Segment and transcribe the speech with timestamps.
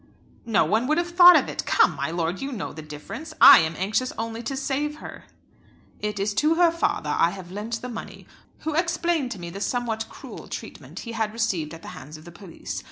[0.47, 1.63] "No one would have thought of it.
[1.67, 3.35] Come, my lord, you know the difference.
[3.39, 5.25] I am anxious only to save her."
[5.99, 8.25] "It is to her father I have lent the money,
[8.61, 12.25] who explained to me the somewhat cruel treatment he had received at the hands of
[12.25, 12.79] the police.